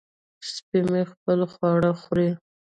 سپی 0.51 0.79
مې 0.89 1.01
خپل 1.11 1.39
خواړه 1.51 1.91
خوري. 2.01 2.29